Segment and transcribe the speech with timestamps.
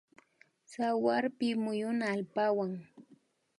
[0.69, 2.73] Tsawarpi muyuna allpawan